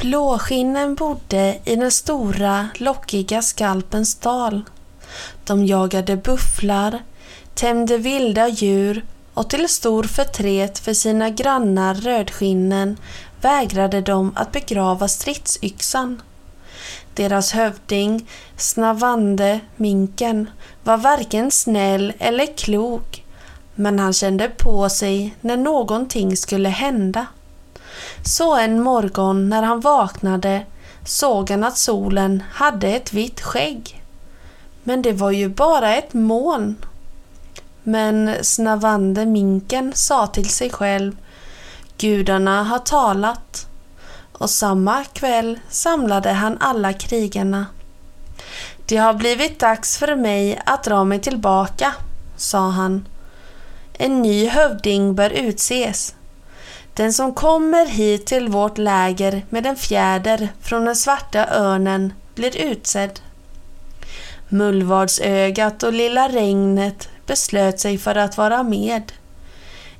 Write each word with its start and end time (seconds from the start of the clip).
Blåskinnen 0.00 0.94
bodde 0.94 1.58
i 1.64 1.76
den 1.76 1.90
stora, 1.90 2.68
lockiga 2.74 3.42
skalpens 3.42 4.14
dal. 4.14 4.62
De 5.44 5.66
jagade 5.66 6.16
bufflar, 6.16 7.02
tämjde 7.54 7.96
vilda 7.96 8.48
djur 8.48 9.04
och 9.34 9.50
till 9.50 9.68
stor 9.68 10.02
förtret 10.02 10.78
för 10.78 10.92
sina 10.92 11.30
grannar 11.30 11.94
rödskinnen 11.94 12.96
vägrade 13.40 14.00
de 14.00 14.32
att 14.36 14.52
begrava 14.52 15.08
stridsyxan. 15.08 16.22
Deras 17.14 17.52
hövding, 17.52 18.28
Snavande, 18.56 19.60
minken, 19.76 20.50
var 20.84 20.96
varken 20.96 21.50
snäll 21.50 22.12
eller 22.18 22.56
klok, 22.56 23.24
men 23.74 23.98
han 23.98 24.12
kände 24.12 24.48
på 24.48 24.88
sig 24.88 25.34
när 25.40 25.56
någonting 25.56 26.36
skulle 26.36 26.68
hända. 26.68 27.26
Så 28.22 28.56
en 28.56 28.82
morgon 28.82 29.48
när 29.48 29.62
han 29.62 29.80
vaknade 29.80 30.66
såg 31.04 31.50
han 31.50 31.64
att 31.64 31.78
solen 31.78 32.42
hade 32.52 32.88
ett 32.88 33.12
vitt 33.12 33.40
skägg. 33.40 34.02
Men 34.82 35.02
det 35.02 35.12
var 35.12 35.30
ju 35.30 35.48
bara 35.48 35.96
ett 35.96 36.14
moln. 36.14 36.76
Men 37.82 38.34
Snavande 38.42 39.26
minken 39.26 39.92
sa 39.94 40.26
till 40.26 40.48
sig 40.48 40.70
själv 40.70 41.16
Gudarna 41.98 42.62
har 42.62 42.78
talat. 42.78 43.66
Och 44.32 44.50
samma 44.50 45.04
kväll 45.04 45.58
samlade 45.68 46.32
han 46.32 46.56
alla 46.60 46.92
krigarna. 46.92 47.66
Det 48.86 48.96
har 48.96 49.14
blivit 49.14 49.58
dags 49.58 49.98
för 49.98 50.16
mig 50.16 50.62
att 50.66 50.84
dra 50.84 51.04
mig 51.04 51.20
tillbaka, 51.20 51.94
sa 52.36 52.70
han. 52.70 53.08
En 53.92 54.22
ny 54.22 54.48
hövding 54.48 55.14
bör 55.14 55.30
utses. 55.30 56.14
Den 56.94 57.12
som 57.12 57.34
kommer 57.34 57.86
hit 57.86 58.26
till 58.26 58.48
vårt 58.48 58.78
läger 58.78 59.44
med 59.50 59.66
en 59.66 59.76
fjäder 59.76 60.48
från 60.60 60.84
den 60.84 60.96
svarta 60.96 61.46
örnen 61.46 62.12
blir 62.34 62.56
utsedd. 62.56 63.20
Mullvadsögat 64.48 65.82
och 65.82 65.92
Lilla 65.92 66.28
Regnet 66.28 67.08
beslöt 67.26 67.80
sig 67.80 67.98
för 67.98 68.14
att 68.14 68.36
vara 68.36 68.62
med. 68.62 69.12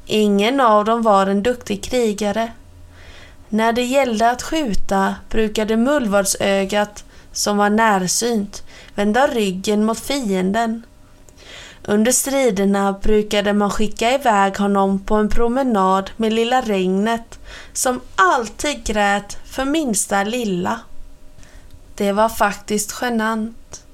Ingen 0.06 0.60
av 0.60 0.84
dem 0.84 1.02
var 1.02 1.26
en 1.26 1.42
duktig 1.42 1.84
krigare. 1.84 2.52
När 3.48 3.72
det 3.72 3.82
gällde 3.82 4.30
att 4.30 4.42
skjuta 4.42 5.14
brukade 5.28 5.76
Mullvadsögat, 5.76 7.04
som 7.32 7.56
var 7.56 7.70
närsynt, 7.70 8.62
vända 8.94 9.26
ryggen 9.26 9.84
mot 9.84 10.00
fienden. 10.00 10.82
Under 11.84 12.12
striderna 12.12 12.92
brukade 12.92 13.52
man 13.52 13.70
skicka 13.70 14.14
iväg 14.14 14.56
honom 14.56 14.98
på 14.98 15.14
en 15.14 15.28
promenad 15.28 16.10
med 16.16 16.32
Lilla 16.32 16.60
Regnet 16.60 17.38
som 17.72 18.00
alltid 18.16 18.84
grät 18.84 19.38
för 19.44 19.64
minsta 19.64 20.24
lilla. 20.24 20.80
Det 21.94 22.12
var 22.12 22.28
faktiskt 22.28 22.94
genant. 23.00 23.84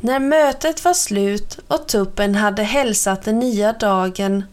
När 0.00 0.18
mötet 0.18 0.84
var 0.84 0.94
slut 0.94 1.58
och 1.68 1.88
tuppen 1.88 2.34
hade 2.34 2.62
hälsat 2.62 3.22
den 3.22 3.38
nya 3.38 3.72
dagen 3.72 4.44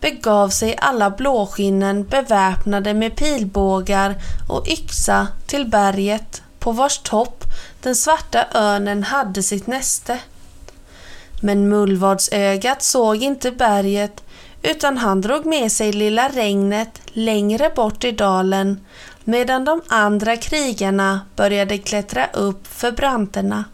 begav 0.00 0.48
sig 0.48 0.76
alla 0.78 1.10
blåskinnen 1.10 2.04
beväpnade 2.04 2.94
med 2.94 3.16
pilbågar 3.16 4.14
och 4.48 4.68
yxa 4.68 5.28
till 5.46 5.66
berget 5.66 6.42
på 6.58 6.72
vars 6.72 6.98
topp 6.98 7.44
den 7.82 7.96
svarta 7.96 8.46
örnen 8.54 9.02
hade 9.02 9.42
sitt 9.42 9.66
näste. 9.66 10.18
Men 11.40 11.68
Mullvadsögat 11.68 12.82
såg 12.82 13.22
inte 13.22 13.50
berget 13.50 14.24
utan 14.62 14.98
han 14.98 15.20
drog 15.20 15.46
med 15.46 15.72
sig 15.72 15.92
lilla 15.92 16.28
regnet 16.28 17.00
längre 17.06 17.70
bort 17.76 18.04
i 18.04 18.12
dalen 18.12 18.80
medan 19.24 19.64
de 19.64 19.82
andra 19.88 20.36
krigarna 20.36 21.20
började 21.36 21.78
klättra 21.78 22.26
upp 22.26 22.66
för 22.66 22.92
branterna. 22.92 23.64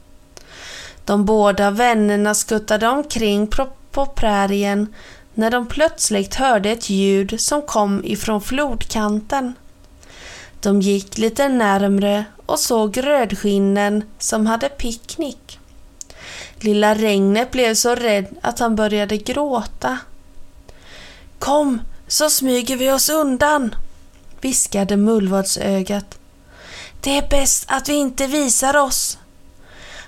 De 1.04 1.24
båda 1.24 1.70
vännerna 1.70 2.34
skuttade 2.34 2.88
omkring 2.88 3.46
på 3.90 4.06
prärien 4.06 4.94
när 5.34 5.50
de 5.50 5.66
plötsligt 5.66 6.34
hörde 6.34 6.70
ett 6.70 6.90
ljud 6.90 7.40
som 7.40 7.62
kom 7.62 8.04
ifrån 8.04 8.40
flodkanten. 8.40 9.54
De 10.60 10.80
gick 10.80 11.18
lite 11.18 11.48
närmre 11.48 12.24
och 12.46 12.58
såg 12.58 13.06
rödskinnen 13.06 14.04
som 14.18 14.46
hade 14.46 14.68
picknick. 14.68 15.58
Lilla 16.64 16.94
regnet 16.94 17.50
blev 17.50 17.74
så 17.74 17.94
rädd 17.94 18.26
att 18.40 18.58
han 18.58 18.76
började 18.76 19.16
gråta. 19.16 19.98
Kom, 21.38 21.80
så 22.06 22.30
smyger 22.30 22.76
vi 22.76 22.92
oss 22.92 23.08
undan, 23.08 23.74
viskade 24.40 24.96
mullvadsögat. 24.96 26.18
Det 27.00 27.18
är 27.18 27.28
bäst 27.28 27.64
att 27.68 27.88
vi 27.88 27.92
inte 27.92 28.26
visar 28.26 28.76
oss. 28.76 29.18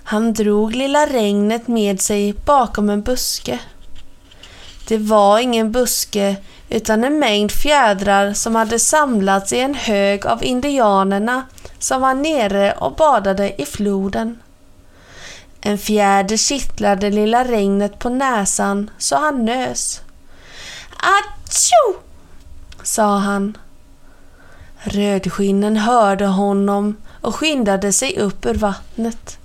Han 0.05 0.33
drog 0.33 0.75
lilla 0.75 1.07
regnet 1.07 1.69
med 1.69 2.01
sig 2.01 2.33
bakom 2.33 2.91
en 2.91 3.03
buske. 3.03 3.59
Det 4.89 4.99
var 4.99 5.39
ingen 5.39 5.73
buske 5.73 6.37
utan 6.69 7.05
en 7.05 7.19
mängd 7.19 7.53
fjädrar 7.53 8.33
som 8.33 8.55
hade 8.55 8.79
samlats 8.79 9.53
i 9.53 9.61
en 9.61 9.75
hög 9.75 10.27
av 10.27 10.45
indianerna 10.45 11.43
som 11.79 12.01
var 12.01 12.15
nere 12.15 12.73
och 12.73 12.95
badade 12.95 13.63
i 13.63 13.67
floden. 13.67 14.39
En 15.67 15.79
fjäder 15.79 16.37
kittlade 16.37 17.11
lilla 17.11 17.45
regnet 17.45 17.99
på 17.99 18.09
näsan 18.09 18.91
så 18.99 19.17
han 19.17 19.45
nös. 19.45 20.01
Atjo! 20.97 22.01
sa 22.83 23.19
han. 23.19 23.59
Rödskinnen 24.77 25.77
hörde 25.77 26.27
honom 26.27 26.97
och 27.21 27.35
skyndade 27.35 27.93
sig 27.93 28.19
upp 28.19 28.47
ur 28.47 28.55
vattnet. 28.55 29.39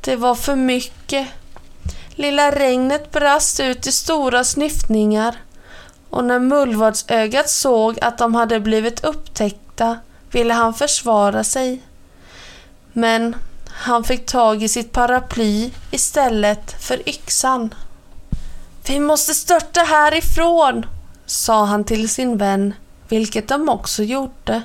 Det 0.00 0.16
var 0.16 0.34
för 0.34 0.56
mycket. 0.56 1.28
Lilla 2.10 2.50
regnet 2.50 3.10
brast 3.10 3.60
ut 3.60 3.86
i 3.86 3.92
stora 3.92 4.44
snyftningar 4.44 5.36
och 6.10 6.24
när 6.24 6.38
mullvadsögat 6.38 7.50
såg 7.50 7.98
att 8.00 8.18
de 8.18 8.34
hade 8.34 8.60
blivit 8.60 9.04
upptäckta 9.04 9.98
ville 10.30 10.54
han 10.54 10.74
försvara 10.74 11.44
sig. 11.44 11.82
Men 12.92 13.36
han 13.80 14.04
fick 14.04 14.26
tag 14.26 14.62
i 14.62 14.68
sitt 14.68 14.92
paraply 14.92 15.70
istället 15.90 16.82
för 16.82 17.08
yxan. 17.08 17.74
Vi 18.86 19.00
måste 19.00 19.34
störta 19.34 19.80
härifrån, 19.80 20.86
sa 21.26 21.64
han 21.64 21.84
till 21.84 22.08
sin 22.08 22.38
vän, 22.38 22.74
vilket 23.08 23.48
de 23.48 23.68
också 23.68 24.02
gjorde, 24.02 24.62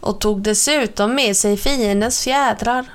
och 0.00 0.20
tog 0.20 0.42
dessutom 0.42 1.14
med 1.14 1.36
sig 1.36 1.56
fiendens 1.56 2.22
fjädrar. 2.24 2.86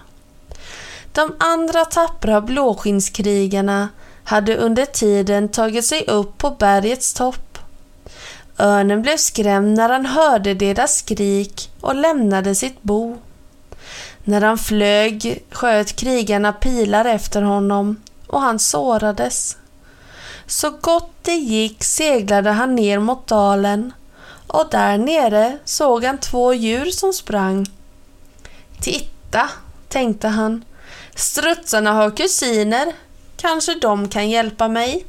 De 1.12 1.36
andra 1.40 1.86
tappra 1.86 2.42
blåskinnskrigarna 2.42 3.90
hade 4.24 4.58
under 4.58 4.86
tiden 4.86 5.50
tagit 5.50 5.86
sig 5.86 6.06
upp 6.08 6.38
på 6.38 6.50
bergets 6.50 7.14
topp. 7.14 7.58
Örnen 8.58 9.02
blev 9.02 9.18
skrämd 9.18 9.78
när 9.78 9.90
han 9.90 10.06
hörde 10.06 10.54
deras 10.54 10.96
skrik 10.96 11.72
och 11.82 11.96
lämnade 11.96 12.56
sitt 12.56 12.82
bo. 12.82 13.18
När 14.24 14.42
han 14.42 14.58
flög 14.58 15.44
sköt 15.52 15.96
krigarna 15.96 16.54
pilar 16.54 17.06
efter 17.06 17.42
honom 17.42 18.02
och 18.28 18.42
han 18.42 18.60
sårades. 18.60 19.58
Så 20.46 20.70
gott 20.70 21.12
det 21.22 21.36
gick 21.36 21.84
seglade 21.84 22.50
han 22.50 22.76
ner 22.76 23.00
mot 23.00 23.28
dalen 23.28 23.94
och 24.48 24.68
där 24.72 24.98
nere 24.98 25.58
såg 25.66 26.04
han 26.04 26.18
två 26.18 26.54
djur 26.54 26.86
som 26.86 27.14
sprang. 27.14 27.66
Titta, 28.82 29.50
tänkte 29.90 30.28
han. 30.28 30.66
Strutsarna 31.16 31.92
har 31.92 32.12
kusiner. 32.18 32.94
Kanske 33.38 33.76
de 33.76 34.08
kan 34.10 34.30
hjälpa 34.30 34.68
mig. 34.68 35.06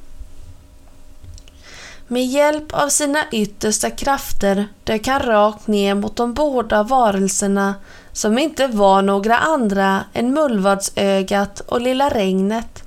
Med 2.13 2.27
hjälp 2.27 2.73
av 2.73 2.89
sina 2.89 3.25
yttersta 3.31 3.91
krafter 3.91 4.69
dök 4.85 5.07
han 5.07 5.21
rakt 5.21 5.67
ner 5.67 5.95
mot 5.95 6.17
de 6.17 6.35
båda 6.35 6.83
varelserna 6.83 7.75
som 8.13 8.39
inte 8.39 8.67
var 8.67 9.03
några 9.03 9.39
andra 9.39 10.05
än 10.13 10.35
Mullvadsögat 10.35 11.61
och 11.61 11.81
Lilla 11.81 12.09
Regnet. 12.09 12.83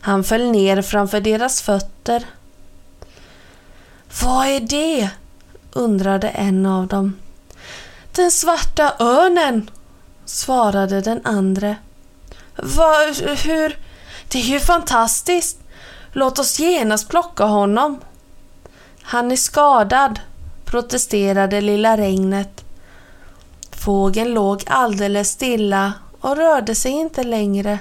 Han 0.00 0.24
föll 0.24 0.50
ner 0.50 0.82
framför 0.82 1.20
deras 1.20 1.62
fötter. 1.62 2.24
Vad 4.22 4.46
är 4.46 4.60
det? 4.60 5.10
undrade 5.72 6.28
en 6.28 6.66
av 6.66 6.86
dem. 6.86 7.16
Den 8.12 8.30
svarta 8.30 8.92
örnen, 8.98 9.70
svarade 10.24 11.00
den 11.00 11.20
andre. 11.24 11.76
Vad, 12.56 13.16
hur? 13.18 13.78
Det 14.28 14.38
är 14.38 14.42
ju 14.42 14.60
fantastiskt! 14.60 15.58
Låt 16.12 16.38
oss 16.38 16.58
genast 16.58 17.08
plocka 17.08 17.44
honom. 17.44 18.00
Han 19.02 19.32
är 19.32 19.36
skadad, 19.36 20.20
protesterade 20.64 21.60
lilla 21.60 21.96
regnet. 21.96 22.64
Fågeln 23.70 24.34
låg 24.34 24.62
alldeles 24.66 25.28
stilla 25.30 25.92
och 26.20 26.36
rörde 26.36 26.74
sig 26.74 26.92
inte 26.92 27.22
längre. 27.22 27.78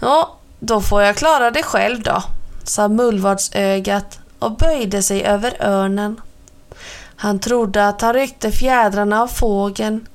Ja, 0.00 0.36
då 0.60 0.80
får 0.80 1.02
jag 1.02 1.16
klara 1.16 1.50
det 1.50 1.62
själv 1.62 2.02
då, 2.02 2.22
sa 2.64 2.88
mullvadsögat 2.88 4.18
och 4.38 4.56
böjde 4.56 5.02
sig 5.02 5.24
över 5.24 5.56
örnen. 5.60 6.20
Han 7.16 7.38
trodde 7.38 7.88
att 7.88 8.00
han 8.00 8.14
ryckte 8.14 8.50
fjädrarna 8.50 9.22
av 9.22 9.26
fågeln, 9.26 10.06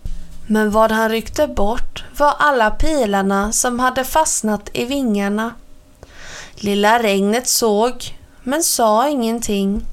men 0.48 0.71
vad 0.71 0.92
han 0.92 1.09
ryckte 1.09 1.48
bort 1.48 2.03
var 2.18 2.36
alla 2.39 2.71
pilarna 2.71 3.51
som 3.51 3.80
hade 3.80 4.03
fastnat 4.03 4.69
i 4.74 4.86
vingarna. 4.86 5.53
Lilla 6.56 7.00
regnet 7.03 7.48
såg, 7.48 8.18
men 8.43 8.63
sa 8.63 9.09
ingenting. 9.09 9.85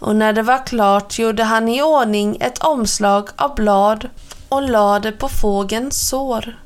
Och 0.00 0.16
när 0.16 0.32
det 0.32 0.42
var 0.42 0.66
klart 0.66 1.18
gjorde 1.18 1.44
han 1.44 1.68
i 1.68 1.82
ordning 1.82 2.36
ett 2.40 2.58
omslag 2.58 3.28
av 3.36 3.54
blad 3.54 4.08
och 4.48 4.62
lade 4.62 5.12
på 5.12 5.28
fågelns 5.28 6.08
sår. 6.08 6.60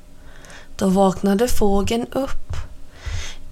Då 0.77 0.89
vaknade 0.89 1.49
fågeln 1.49 2.07
upp. 2.13 2.51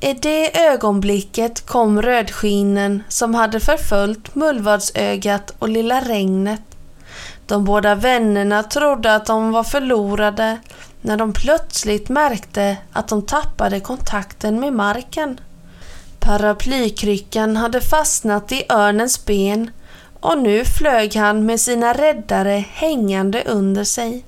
I 0.01 0.13
det 0.13 0.67
ögonblicket 0.67 1.67
kom 1.67 2.03
rödskinen 2.03 3.03
som 3.09 3.35
hade 3.35 3.61
förföljt 3.61 4.35
mullvadsögat 4.35 5.55
och 5.59 5.69
lilla 5.69 6.01
regnet. 6.01 6.63
De 7.47 7.65
båda 7.65 7.95
vännerna 7.95 8.63
trodde 8.63 9.15
att 9.15 9.27
de 9.27 9.53
var 9.53 9.65
förlorade 9.65 10.59
när 11.01 11.17
de 11.17 11.33
plötsligt 11.33 12.09
märkte 12.09 12.77
att 12.93 13.09
de 13.09 13.23
tappade 13.23 13.81
kontakten 13.81 14.61
med 14.61 14.73
marken. 14.73 15.41
Paraplykryckan 16.29 17.57
hade 17.57 17.81
fastnat 17.81 18.53
i 18.53 18.65
örnens 18.69 19.25
ben 19.25 19.71
och 20.21 20.39
nu 20.39 20.65
flög 20.65 21.17
han 21.17 21.47
med 21.47 21.61
sina 21.61 21.93
räddare 21.93 22.65
hängande 22.73 23.43
under 23.47 23.85
sig. 23.85 24.25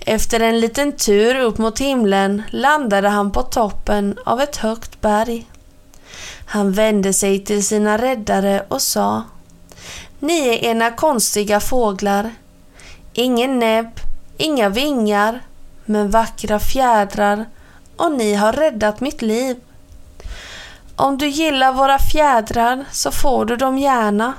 Efter 0.00 0.40
en 0.40 0.60
liten 0.60 0.92
tur 0.92 1.34
upp 1.40 1.58
mot 1.58 1.78
himlen 1.78 2.42
landade 2.50 3.08
han 3.08 3.32
på 3.32 3.42
toppen 3.42 4.18
av 4.24 4.40
ett 4.40 4.56
högt 4.56 5.00
berg. 5.00 5.46
Han 6.46 6.72
vände 6.72 7.12
sig 7.12 7.44
till 7.44 7.66
sina 7.66 7.98
räddare 7.98 8.64
och 8.68 8.82
sa 8.82 9.22
Ni 10.18 10.48
är 10.48 10.64
ena 10.64 10.90
konstiga 10.90 11.60
fåglar. 11.60 12.30
Ingen 13.12 13.58
näbb, 13.58 14.00
inga 14.36 14.68
vingar, 14.68 15.40
men 15.84 16.10
vackra 16.10 16.58
fjädrar 16.58 17.46
och 17.96 18.12
ni 18.12 18.34
har 18.34 18.52
räddat 18.52 19.00
mitt 19.00 19.22
liv. 19.22 19.56
Om 20.96 21.18
du 21.18 21.28
gillar 21.28 21.72
våra 21.72 21.98
fjädrar 21.98 22.84
så 22.92 23.10
får 23.10 23.44
du 23.44 23.56
dem 23.56 23.78
gärna, 23.78 24.32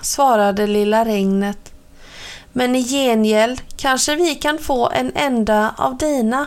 svarade 0.00 0.66
lilla 0.66 1.04
regnet. 1.04 1.72
Men 2.52 2.76
i 2.76 2.82
gengäld 2.82 3.62
kanske 3.76 4.14
vi 4.14 4.34
kan 4.34 4.58
få 4.58 4.90
en 4.90 5.12
enda 5.14 5.74
av 5.76 5.96
dina. 5.96 6.46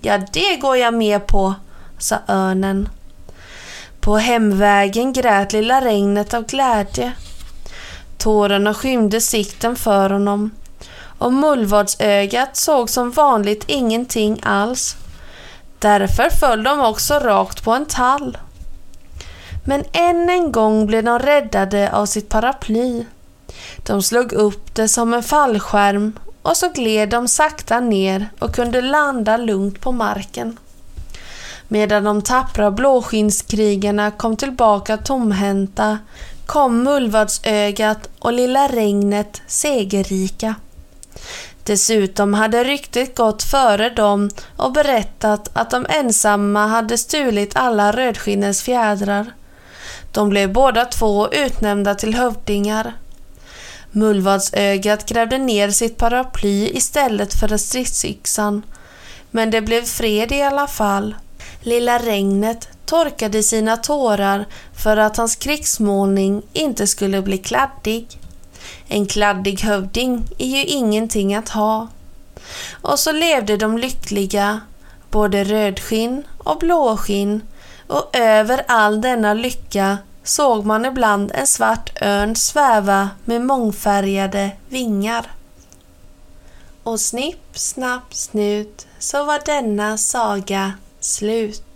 Ja, 0.00 0.18
det 0.32 0.56
går 0.56 0.76
jag 0.76 0.94
med 0.94 1.26
på, 1.26 1.54
sa 1.98 2.16
örnen. 2.28 2.88
På 4.00 4.16
hemvägen 4.16 5.12
grät 5.12 5.52
lilla 5.52 5.80
regnet 5.80 6.34
av 6.34 6.46
glädje. 6.46 7.12
Tårarna 8.18 8.74
skymde 8.74 9.20
sikten 9.20 9.76
för 9.76 10.10
honom 10.10 10.50
och 11.18 11.32
mullvadsögat 11.32 12.56
såg 12.56 12.90
som 12.90 13.10
vanligt 13.10 13.64
ingenting 13.66 14.40
alls. 14.42 14.96
Därför 15.78 16.30
föll 16.30 16.62
de 16.62 16.80
också 16.80 17.14
rakt 17.14 17.64
på 17.64 17.72
en 17.72 17.86
tall. 17.86 18.38
Men 19.70 19.84
än 19.92 20.30
en 20.30 20.52
gång 20.52 20.86
blev 20.86 21.04
de 21.04 21.18
räddade 21.18 21.92
av 21.92 22.06
sitt 22.06 22.28
paraply. 22.28 23.04
De 23.76 24.02
slog 24.02 24.32
upp 24.32 24.74
det 24.74 24.88
som 24.88 25.14
en 25.14 25.22
fallskärm 25.22 26.18
och 26.42 26.56
så 26.56 26.68
gled 26.68 27.08
de 27.08 27.28
sakta 27.28 27.80
ner 27.80 28.28
och 28.38 28.54
kunde 28.54 28.80
landa 28.80 29.36
lugnt 29.36 29.80
på 29.80 29.92
marken. 29.92 30.58
Medan 31.68 32.04
de 32.04 32.22
tappra 32.22 32.70
blåskinskrigarna 32.70 34.10
kom 34.10 34.36
tillbaka 34.36 34.96
tomhänta 34.96 35.98
kom 36.46 36.82
mullvadsögat 36.82 38.08
och 38.18 38.32
lilla 38.32 38.68
regnet 38.68 39.42
segerrika. 39.46 40.54
Dessutom 41.64 42.34
hade 42.34 42.64
ryktet 42.64 43.16
gått 43.16 43.42
före 43.42 43.90
dem 43.90 44.30
och 44.56 44.72
berättat 44.72 45.50
att 45.52 45.70
de 45.70 45.86
ensamma 45.88 46.66
hade 46.66 46.98
stulit 46.98 47.56
alla 47.56 47.92
rödskinnens 47.92 48.62
fjädrar. 48.62 49.32
De 50.12 50.28
blev 50.28 50.52
båda 50.52 50.84
två 50.84 51.28
utnämnda 51.32 51.94
till 51.94 52.14
hövdingar. 52.14 52.92
Mullvadsögat 53.92 55.08
grävde 55.08 55.38
ner 55.38 55.70
sitt 55.70 55.96
paraply 55.96 56.68
istället 56.68 57.34
för 57.40 57.56
stridsyxan. 57.56 58.62
Men 59.30 59.50
det 59.50 59.60
blev 59.60 59.82
fred 59.82 60.32
i 60.32 60.42
alla 60.42 60.66
fall. 60.66 61.14
Lilla 61.60 61.98
regnet 61.98 62.68
torkade 62.86 63.42
sina 63.42 63.76
tårar 63.76 64.46
för 64.82 64.96
att 64.96 65.16
hans 65.16 65.36
krigsmålning 65.36 66.42
inte 66.52 66.86
skulle 66.86 67.22
bli 67.22 67.38
kladdig. 67.38 68.06
En 68.88 69.06
kladdig 69.06 69.60
hövding 69.60 70.28
är 70.38 70.46
ju 70.46 70.64
ingenting 70.64 71.34
att 71.34 71.48
ha. 71.48 71.88
Och 72.72 72.98
så 72.98 73.12
levde 73.12 73.56
de 73.56 73.78
lyckliga, 73.78 74.60
både 75.10 75.44
rödskinn 75.44 76.22
och 76.38 76.58
blåskinn 76.58 77.40
och 77.90 78.16
över 78.16 78.64
all 78.68 79.00
denna 79.00 79.34
lycka 79.34 79.98
såg 80.24 80.66
man 80.66 80.84
ibland 80.84 81.32
en 81.34 81.46
svart 81.46 82.02
örn 82.02 82.36
sväva 82.36 83.10
med 83.24 83.40
mångfärgade 83.42 84.50
vingar. 84.68 85.30
Och 86.82 87.00
snipp, 87.00 87.58
snapp, 87.58 88.14
snut 88.14 88.86
så 88.98 89.24
var 89.24 89.40
denna 89.44 89.98
saga 89.98 90.72
slut. 91.00 91.69